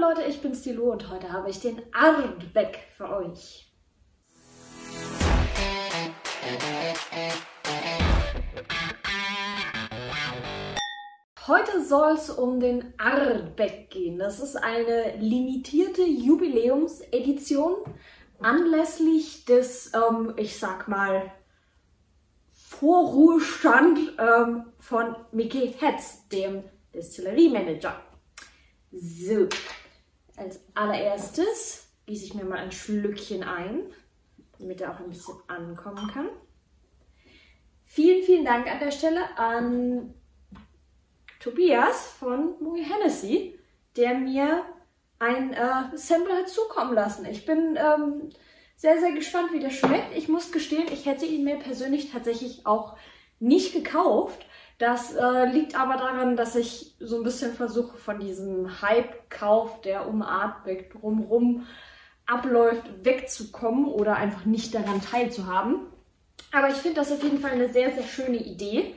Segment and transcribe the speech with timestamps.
[0.00, 3.70] Leute, ich bin Stilu und heute habe ich den Ardbeck für euch.
[11.46, 14.18] Heute soll es um den Ardbeck gehen.
[14.18, 17.74] Das ist eine limitierte Jubiläumsedition
[18.40, 21.30] anlässlich des, ähm, ich sag mal,
[22.52, 26.64] Vorruhestand ähm, von Mickey Hetz, dem
[26.94, 28.00] Distillery Manager.
[28.92, 29.46] So,
[30.40, 33.82] als allererstes gieße ich mir mal ein Schlückchen ein,
[34.58, 36.28] damit er auch ein bisschen ankommen kann.
[37.84, 40.14] Vielen, vielen Dank an der Stelle an
[41.40, 43.58] Tobias von Moe Hennessy,
[43.96, 44.64] der mir
[45.18, 47.26] ein äh, Sample hat zukommen lassen.
[47.26, 48.30] Ich bin ähm,
[48.76, 50.16] sehr, sehr gespannt, wie der schmeckt.
[50.16, 52.96] Ich muss gestehen, ich hätte ihn mir persönlich tatsächlich auch
[53.38, 54.46] nicht gekauft.
[54.80, 60.08] Das äh, liegt aber daran, dass ich so ein bisschen versuche, von diesem Hype-Kauf, der
[60.08, 61.66] um Artback drumherum
[62.24, 65.80] abläuft, wegzukommen oder einfach nicht daran teilzuhaben.
[66.50, 68.96] Aber ich finde das auf jeden Fall eine sehr, sehr schöne Idee,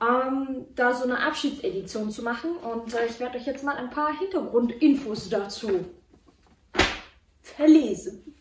[0.00, 2.56] ähm, da so eine Abschiedsedition zu machen.
[2.56, 5.84] Und äh, ich werde euch jetzt mal ein paar Hintergrundinfos dazu
[7.42, 8.33] verlesen.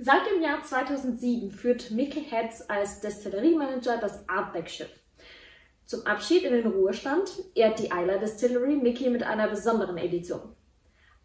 [0.00, 4.90] Seit dem Jahr 2007 führt Mickey Heads als Destilleriemanager das Artback-Schiff.
[5.86, 10.54] Zum Abschied in den Ruhestand ehrt die Isla Distillery Mickey mit einer besonderen Edition.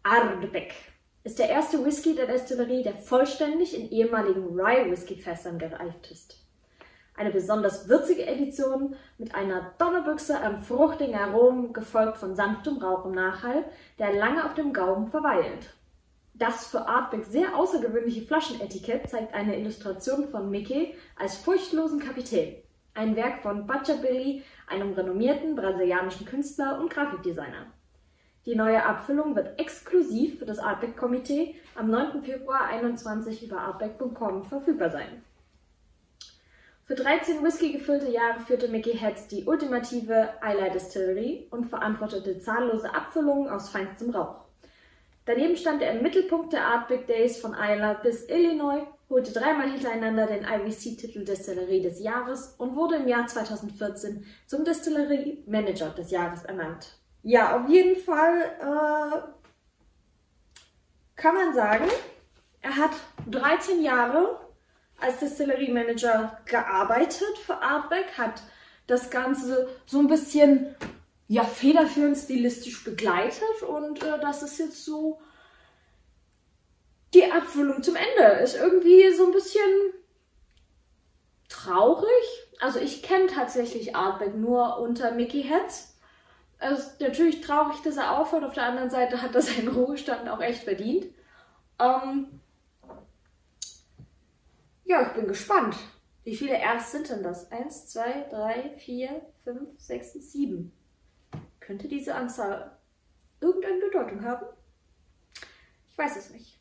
[0.02, 0.74] Ardbeg
[1.22, 6.44] ist der erste Whisky der Destillerie, der vollständig in ehemaligen Rye-Whisky-Fässern gereift ist.
[7.16, 13.12] Eine besonders würzige Edition mit einer Donnerbüchse am fruchtigen Aromen, gefolgt von sanftem Rauch im
[13.12, 13.66] Nachhall,
[14.00, 15.76] der lange auf dem Gaumen verweilt.
[16.36, 22.56] Das für Artbeck sehr außergewöhnliche Flaschenetikett zeigt eine Illustration von Mickey als furchtlosen Kapitän.
[22.92, 27.66] Ein Werk von Billy, einem renommierten brasilianischen Künstler und Grafikdesigner.
[28.46, 32.22] Die neue Abfüllung wird exklusiv für das Artbeck-Komitee am 9.
[32.22, 35.22] Februar 2021 über artbeck.com verfügbar sein.
[36.84, 42.94] Für 13 Whisky gefüllte Jahre führte Mickey Heads die ultimative Isla Distillery und verantwortete zahllose
[42.94, 44.43] Abfüllungen aus feinstem Rauch.
[45.26, 49.70] Daneben stand er im Mittelpunkt der Art Big Days von Iowa bis Illinois, holte dreimal
[49.70, 56.10] hintereinander den IWC-Titel Destillerie des Jahres und wurde im Jahr 2014 zum Destillerie Manager des
[56.10, 56.98] Jahres ernannt.
[57.22, 59.18] Ja, auf jeden Fall äh,
[61.16, 61.88] kann man sagen,
[62.60, 62.92] er hat
[63.30, 64.40] 13 Jahre
[65.00, 68.42] als Destillerie Manager gearbeitet für Artback, hat
[68.86, 70.74] das Ganze so ein bisschen
[71.34, 75.20] ja, federführend stilistisch begleitet und äh, das ist jetzt so
[77.12, 78.40] die Abfüllung zum Ende.
[78.40, 79.68] Ist irgendwie so ein bisschen
[81.48, 82.06] traurig.
[82.60, 85.98] Also ich kenne tatsächlich Artback nur unter Mickey Heads.
[86.60, 88.44] Es ist natürlich traurig, dass er aufhört.
[88.44, 91.06] Auf der anderen Seite hat er seinen Ruhestand auch echt verdient.
[91.80, 92.40] Ähm
[94.84, 95.74] ja, ich bin gespannt.
[96.22, 97.50] Wie viele R's sind denn das?
[97.50, 100.72] Eins, zwei, drei, vier, fünf, sechs, sieben.
[101.66, 102.76] Könnte diese Anzahl
[103.40, 104.44] irgendeine Bedeutung haben?
[105.90, 106.60] Ich weiß es nicht.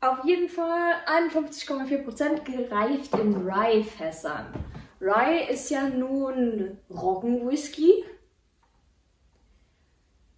[0.00, 4.52] Auf jeden Fall 51,4% gereift in Rye-Fässern.
[5.00, 8.04] Rye ist ja nun Roggenwhisky.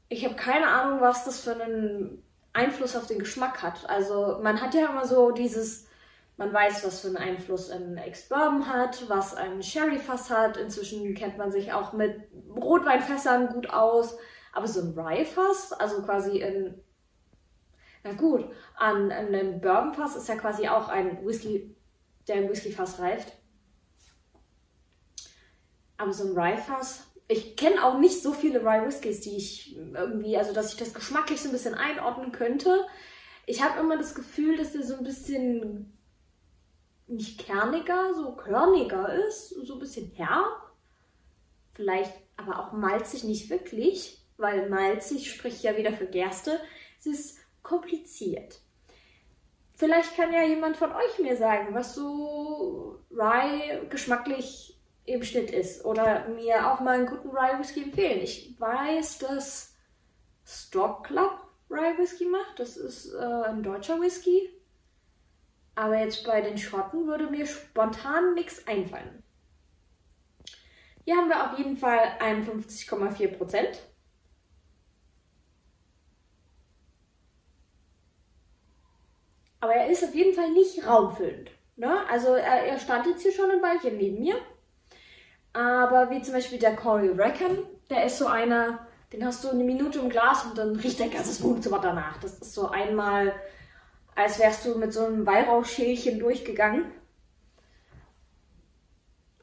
[0.09, 2.23] Ich habe keine Ahnung, was das für einen
[2.53, 3.89] Einfluss auf den Geschmack hat.
[3.89, 5.87] Also man hat ja immer so dieses
[6.37, 10.57] man weiß, was für einen Einfluss ein Ex-Bourbon hat, was ein Sherry-Fass hat.
[10.57, 12.21] Inzwischen kennt man sich auch mit
[12.57, 14.17] Rotweinfässern gut aus.
[14.53, 16.75] Aber so ein Rye-Fass, also quasi in,
[18.03, 18.45] na gut,
[18.77, 21.77] an, an einem Bourbon-Fass ist ja quasi auch ein Whisky,
[22.29, 23.33] der im Whisky-Fass reift.
[25.97, 30.53] Aber so ein Rye-Fass, ich kenne auch nicht so viele Rye-Whiskys, die ich irgendwie, also
[30.53, 32.87] dass ich das geschmacklich so ein bisschen einordnen könnte.
[33.47, 35.97] Ich habe immer das Gefühl, dass der so ein bisschen
[37.13, 40.73] nicht kerniger, so körniger ist, so ein bisschen herb.
[41.75, 46.61] Vielleicht aber auch malzig nicht wirklich, weil malzig spricht ja wieder für Gerste.
[46.99, 48.61] Es ist kompliziert.
[49.75, 55.85] Vielleicht kann ja jemand von euch mir sagen, was so Rye geschmacklich im Schnitt ist.
[55.85, 58.21] Oder mir auch mal einen guten Rye Whisky empfehlen.
[58.21, 59.75] Ich weiß, dass
[60.45, 61.33] Stock Club
[61.71, 62.59] Rye Whisky macht.
[62.59, 64.51] Das ist äh, ein deutscher Whisky.
[65.75, 69.23] Aber jetzt bei den Schotten würde mir spontan nichts einfallen.
[71.05, 73.83] Hier haben wir auf jeden Fall 51,4 Prozent.
[79.61, 81.51] Aber er ist auf jeden Fall nicht raumfüllend.
[81.77, 81.99] Ne?
[82.11, 84.37] Also er, er stand jetzt hier schon ein Weilchen neben mir.
[85.53, 87.59] Aber wie zum Beispiel der Corey Reckon,
[87.91, 91.11] der ist so einer, den hast du eine Minute im Glas und dann riecht dein
[91.11, 92.19] ganzes Wohnzimmer danach.
[92.19, 93.35] Das ist so einmal,
[94.15, 96.93] als wärst du mit so einem Weihrauchschälchen durchgegangen.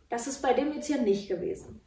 [0.10, 1.82] Das ist bei dem jetzt hier nicht gewesen.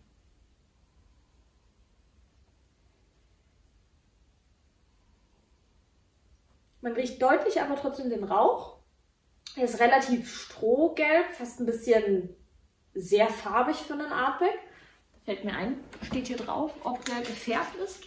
[6.81, 8.79] Man riecht deutlich aber trotzdem den Rauch.
[9.55, 12.35] Er ist relativ strohgelb, fast ein bisschen
[12.95, 14.59] sehr farbig für einen Artback.
[15.25, 18.05] Fällt mir ein, steht hier drauf, ob der gefärbt ist.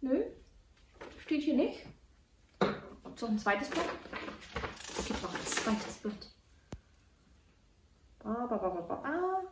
[0.00, 0.22] Nö,
[1.30, 1.86] steht hier nicht.
[3.14, 3.84] So ein zweites Blatt.
[4.98, 6.28] Es gibt noch ein zweites Blatt.
[8.18, 9.42] Ba, ba, ba.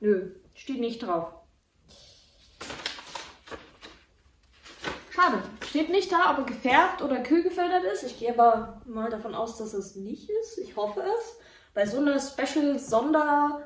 [0.00, 1.32] Nö, steht nicht drauf.
[5.08, 5.42] Schade.
[5.66, 8.02] Steht nicht da, ob er gefärbt oder kühl gefiltert ist.
[8.02, 10.58] Ich gehe aber mal davon aus, dass es nicht ist.
[10.58, 11.38] Ich hoffe es.
[11.72, 13.64] Bei so einer Special Sonder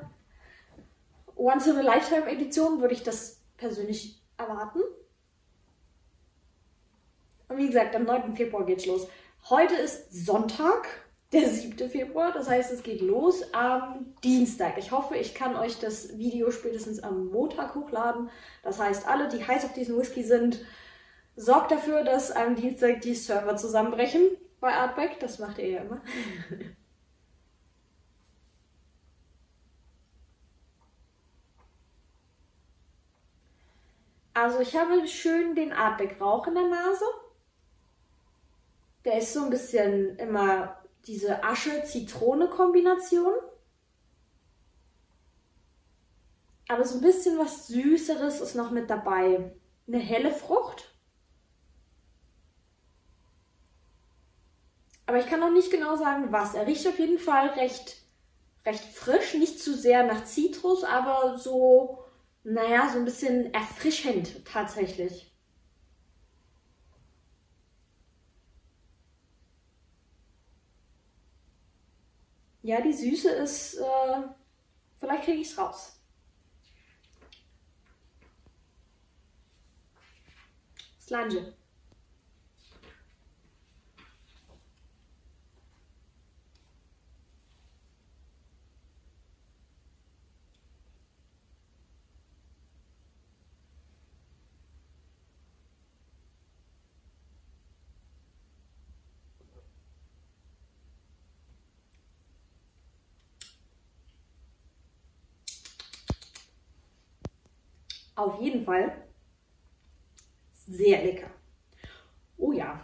[1.35, 4.79] Once in a Lifetime Edition würde ich das persönlich erwarten.
[7.57, 8.35] Wie gesagt, am 9.
[8.35, 9.07] Februar geht's los.
[9.49, 10.87] Heute ist Sonntag,
[11.33, 11.89] der 7.
[11.89, 12.31] Februar.
[12.33, 14.77] Das heißt, es geht los am Dienstag.
[14.77, 18.29] Ich hoffe, ich kann euch das Video spätestens am Montag hochladen.
[18.63, 20.65] Das heißt, alle, die heiß auf diesen Whisky sind,
[21.35, 24.21] sorgt dafür, dass am Dienstag die Server zusammenbrechen
[24.59, 25.19] bei Artback.
[25.19, 26.01] Das macht ihr ja immer.
[34.37, 37.05] Also ich habe schön den Artback-Rauch in der Nase.
[39.05, 43.33] Der ist so ein bisschen immer diese Asche-Zitrone-Kombination.
[46.67, 49.55] Aber so ein bisschen was Süßeres ist noch mit dabei.
[49.87, 50.91] Eine helle Frucht.
[55.05, 56.55] Aber ich kann noch nicht genau sagen, was.
[56.55, 57.97] Er riecht auf jeden Fall recht,
[58.65, 62.05] recht frisch, nicht zu sehr nach Zitrus, aber so
[62.45, 65.34] naja, so ein bisschen erfrischend tatsächlich.
[72.65, 74.23] Ja, die Süße ist, äh,
[74.97, 75.99] vielleicht kriege ich es raus.
[80.99, 81.53] Slange.
[108.15, 109.05] Auf jeden Fall
[110.53, 111.29] sehr lecker.
[112.37, 112.83] Oh ja,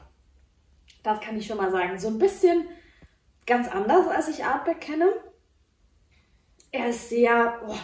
[1.04, 1.98] das kann ich schon mal sagen.
[2.00, 2.68] So ein bisschen
[3.46, 5.12] ganz anders, als ich Artback kenne.
[6.72, 7.76] Er ist sehr, oh,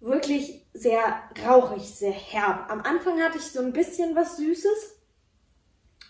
[0.00, 2.70] wirklich sehr rauchig, sehr herb.
[2.70, 4.96] Am Anfang hatte ich so ein bisschen was Süßes,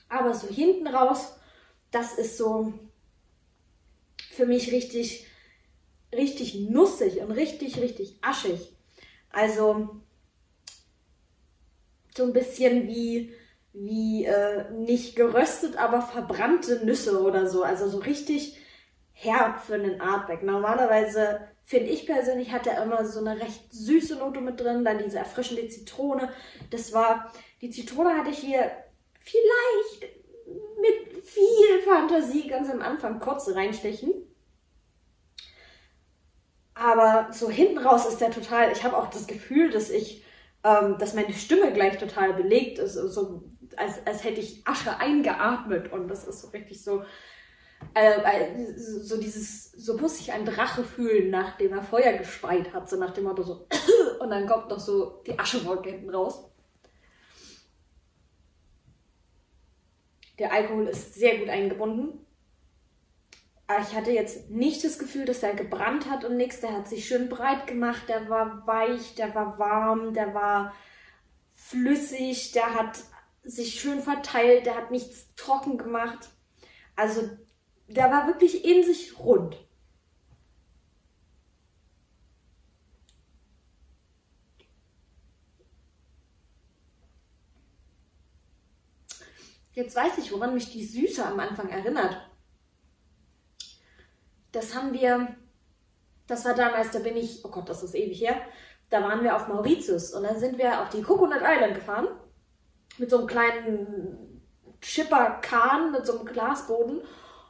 [0.09, 1.37] aber so hinten raus,
[1.91, 2.73] das ist so
[4.33, 5.27] für mich richtig,
[6.13, 8.77] richtig nussig und richtig, richtig aschig.
[9.31, 10.01] Also
[12.17, 13.33] so ein bisschen wie,
[13.73, 17.63] wie äh, nicht geröstet, aber verbrannte Nüsse oder so.
[17.63, 18.59] Also so richtig
[19.13, 20.43] herb für einen Artback.
[20.43, 24.99] Normalerweise finde ich persönlich hat er immer so eine recht süße Note mit drin, dann
[24.99, 26.31] diese erfrischende Zitrone.
[26.71, 28.71] Das war, die Zitrone hatte ich hier
[29.19, 30.15] vielleicht
[30.81, 34.13] mit viel Fantasie ganz am Anfang kurz reinstechen.
[36.75, 40.23] Aber so hinten raus ist der total, ich habe auch das Gefühl, dass ich
[40.67, 43.45] ähm, dass meine Stimme gleich total belegt ist, so
[43.77, 47.05] als, als hätte ich Asche eingeatmet und das ist so richtig so,
[47.95, 52.91] äh, äh, so dieses, so muss sich ein Drache fühlen, nachdem er Feuer gespeit hat,
[52.91, 53.69] so nach dem Motto so,
[54.19, 56.51] und dann kommt noch so die Aschewolke hinten raus.
[60.41, 62.26] Der Alkohol ist sehr gut eingebunden.
[63.69, 66.61] Aber ich hatte jetzt nicht das Gefühl, dass er gebrannt hat und nichts.
[66.61, 70.73] Der hat sich schön breit gemacht, der war weich, der war warm, der war
[71.53, 73.03] flüssig, der hat
[73.43, 76.31] sich schön verteilt, der hat nichts trocken gemacht.
[76.95, 77.29] Also
[77.89, 79.57] der war wirklich in sich rund.
[89.73, 92.36] Jetzt weiß ich, woran mich die Süße am Anfang erinnert
[94.57, 95.29] das haben wir,
[96.27, 98.41] das war damals, da bin ich, oh Gott, das ist ewig her,
[98.91, 102.09] da waren wir auf Mauritius und dann sind wir auf die Coconut Island gefahren
[102.99, 104.43] mit so einem kleinen
[104.81, 107.01] Chipper-Kahn mit so einem Glasboden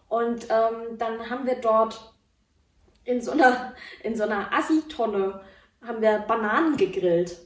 [0.09, 2.15] und ähm, dann haben wir dort
[3.05, 5.41] in so einer, in so einer Assi-Tonne
[5.83, 7.39] haben wir Bananen gegrillt.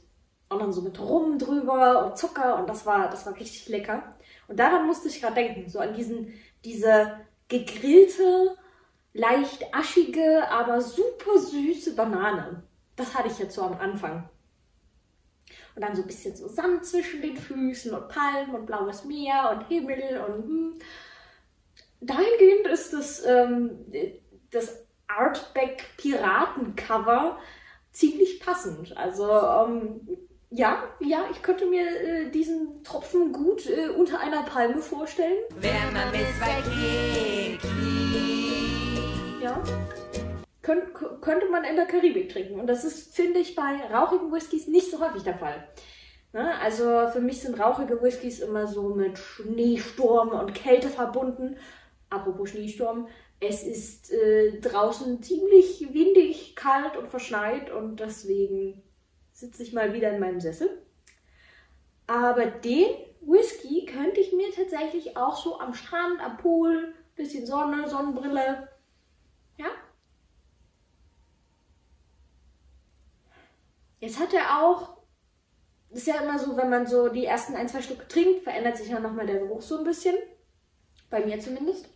[0.49, 4.15] Und dann so mit Rum drüber und Zucker und das war, das war richtig lecker.
[4.47, 6.33] Und daran musste ich gerade denken, so an diesen,
[6.65, 8.57] diese gegrillte,
[9.13, 12.63] leicht aschige, aber super süße Banane.
[12.95, 14.29] Das hatte ich jetzt so am Anfang.
[15.75, 19.55] Und dann so ein bisschen so Sand zwischen den Füßen und Palmen und blaues Meer
[19.55, 20.79] und Himmel und hm.
[22.01, 23.85] dahingehend ist das, ähm,
[24.51, 27.37] das Artback Piraten-Cover
[27.91, 28.95] ziemlich passend.
[28.97, 30.07] Also ähm,
[30.49, 35.43] ja, ja, ich könnte mir äh, diesen Tropfen gut äh, unter einer Palme vorstellen.
[35.55, 36.11] Wenn man
[37.63, 38.00] Ja.
[40.61, 42.59] Könnt, könnte man in der Karibik trinken.
[42.59, 45.67] Und das ist, finde ich, bei rauchigen Whiskys nicht so häufig der Fall.
[46.33, 46.57] Ne?
[46.59, 51.57] Also für mich sind rauchige Whiskys immer so mit Schneesturm und Kälte verbunden.
[52.09, 53.07] Apropos Schneesturm,
[53.39, 58.83] es ist äh, draußen ziemlich windig, kalt und verschneit und deswegen
[59.31, 60.69] sitze ich mal wieder in meinem Sessel.
[62.07, 62.87] Aber den
[63.21, 68.67] Whisky könnte ich mir tatsächlich auch so am Strand, am Pool, bisschen Sonne, Sonnenbrille,
[69.61, 69.69] ja.
[73.99, 74.97] Jetzt hat er auch,
[75.91, 78.89] ist ja immer so, wenn man so die ersten ein, zwei Stücke trinkt, verändert sich
[78.89, 80.15] ja nochmal der Geruch so ein bisschen.
[81.09, 81.87] Bei mir zumindest.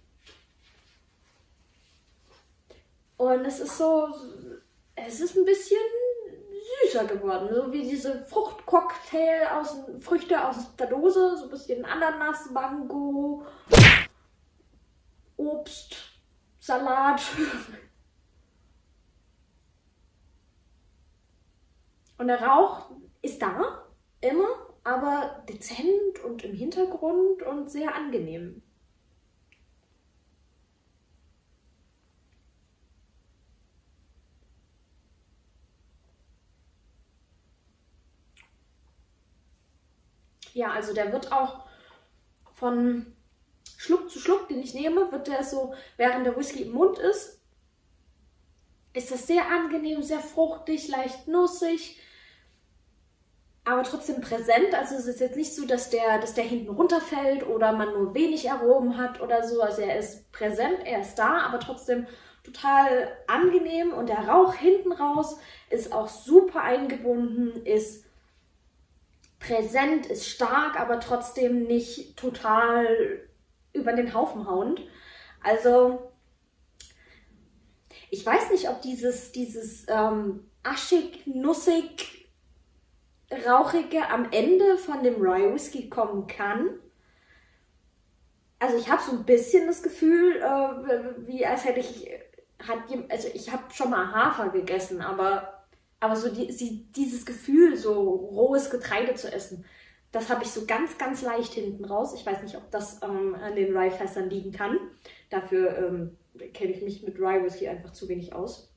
[3.17, 4.13] Und es ist so,
[4.95, 5.81] es ist ein bisschen
[6.83, 7.49] süßer geworden.
[7.55, 13.45] So wie diese Fruchtcocktail aus Früchte aus der Dose, so ein bisschen Ananas, Mango,
[15.37, 16.14] Obst,
[16.65, 17.21] Salat.
[22.17, 22.89] Und der Rauch
[23.21, 23.85] ist da,
[24.19, 24.47] immer,
[24.83, 28.63] aber dezent und im Hintergrund und sehr angenehm.
[40.53, 41.67] Ja, also der wird auch
[42.53, 43.14] von
[43.77, 47.39] Schluck zu Schluck, den ich nehme, wird der so, während der Whisky im Mund ist,
[48.93, 51.99] ist das sehr angenehm, sehr fruchtig, leicht nussig,
[53.65, 54.73] aber trotzdem präsent.
[54.73, 58.13] Also es ist jetzt nicht so, dass der, dass der hinten runterfällt oder man nur
[58.13, 59.61] wenig Aromen hat oder so.
[59.61, 62.07] Also er ist präsent, er ist da, aber trotzdem
[62.43, 65.37] total angenehm und der Rauch hinten raus
[65.69, 68.05] ist auch super eingebunden, ist
[69.39, 72.87] präsent, ist stark, aber trotzdem nicht total
[73.75, 74.81] über den Haufen hauend.
[75.43, 76.11] Also
[78.09, 82.29] ich weiß nicht, ob dieses, dieses ähm, aschig, nussig,
[83.45, 86.79] rauchige am Ende von dem Rye Whisky kommen kann.
[88.59, 92.09] Also ich habe so ein bisschen das Gefühl, äh, wie als hätte ich,
[92.65, 92.79] hat,
[93.09, 95.55] also ich habe schon mal Hafer gegessen, aber
[95.99, 99.65] aber so die, sie, dieses Gefühl, so rohes Getreide zu essen,
[100.15, 102.13] das habe ich so ganz, ganz leicht hinten raus.
[102.15, 104.79] Ich weiß nicht, ob das ähm, an den Rye-Fässern liegen kann.
[105.29, 106.17] Dafür ähm,
[106.53, 108.73] kenne ich mich mit Rye Whisky einfach zu wenig aus.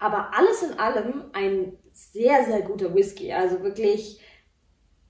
[0.00, 3.32] Aber alles in allem ein sehr, sehr guter Whisky.
[3.32, 4.20] Also wirklich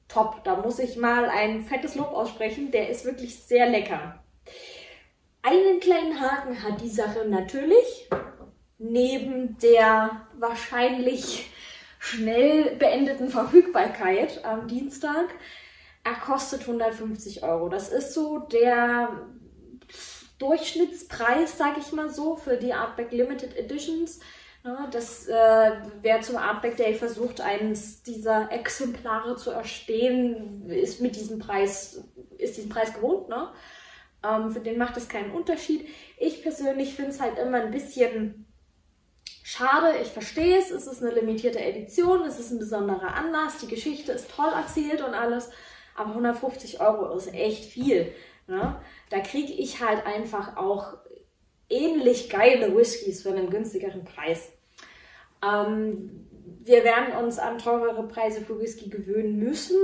[0.07, 0.45] top.
[0.45, 2.71] Da muss ich mal ein fettes Lob aussprechen.
[2.71, 4.23] Der ist wirklich sehr lecker.
[5.41, 8.11] Einen kleinen Haken hat die Sache natürlich
[8.77, 11.51] neben der wahrscheinlich
[11.99, 15.27] schnell beendeten Verfügbarkeit am Dienstag.
[16.05, 17.69] Er kostet 150 Euro.
[17.69, 19.27] Das ist so der
[20.39, 24.21] Durchschnittspreis, sag ich mal so, für die Artback Limited Editions.
[24.91, 25.71] Das äh,
[26.03, 32.05] wer zum Artback Day versucht, eines dieser Exemplare zu erstehen, ist mit diesem Preis,
[32.39, 33.29] ist diesen Preis gewohnt.
[33.29, 33.49] Ne?
[34.25, 35.89] Ähm, für den macht es keinen Unterschied.
[36.19, 38.48] Ich persönlich finde es halt immer ein bisschen
[39.51, 43.67] Schade, ich verstehe es, es ist eine limitierte Edition, es ist ein besonderer Anlass, die
[43.67, 45.49] Geschichte ist toll erzählt und alles,
[45.97, 48.13] aber 150 Euro ist echt viel.
[48.47, 48.79] Ne?
[49.09, 50.99] Da kriege ich halt einfach auch
[51.71, 54.53] ähnlich geile Whiskys für einen günstigeren Preis.
[55.43, 56.29] Ähm,
[56.61, 59.79] wir werden uns an teurere Preise für Whisky gewöhnen müssen.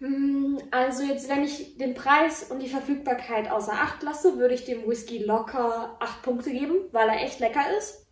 [0.00, 4.64] Hm, also jetzt, wenn ich den Preis und die Verfügbarkeit außer Acht lasse, würde ich
[4.64, 8.06] dem Whisky locker acht Punkte geben, weil er echt lecker ist.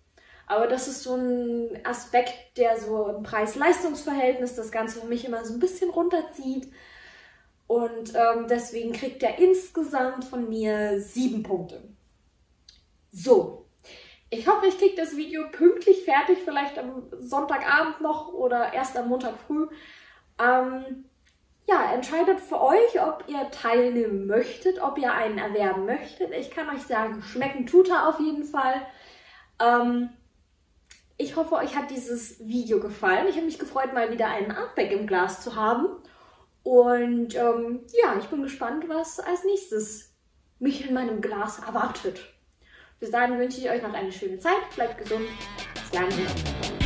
[0.47, 5.45] Aber das ist so ein Aspekt, der so im Preis-Leistungs-Verhältnis das Ganze für mich immer
[5.45, 6.73] so ein bisschen runterzieht.
[7.67, 11.83] Und ähm, deswegen kriegt er insgesamt von mir sieben Punkte.
[13.11, 13.67] So,
[14.31, 19.09] ich hoffe, ich kriege das Video pünktlich fertig, vielleicht am Sonntagabend noch oder erst am
[19.09, 19.69] Montag früh.
[20.41, 21.07] Ähm,
[21.67, 26.33] ja, entscheidet für euch, ob ihr teilnehmen möchtet, ob ihr einen erwerben möchtet.
[26.33, 28.87] Ich kann euch sagen, schmecken tut er auf jeden Fall.
[29.61, 30.11] Ähm,
[31.19, 33.27] Ich hoffe, euch hat dieses Video gefallen.
[33.27, 35.87] Ich habe mich gefreut, mal wieder einen Artback im Glas zu haben.
[36.63, 40.13] Und ähm, ja, ich bin gespannt, was als nächstes
[40.59, 42.21] mich in meinem Glas erwartet.
[43.01, 44.69] Bis dahin wünsche ich euch noch eine schöne Zeit.
[44.75, 45.27] Bleibt gesund.
[45.75, 46.86] Bis dann.